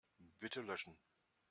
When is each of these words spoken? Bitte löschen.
Bitte 0.39 0.61
löschen. 0.61 0.97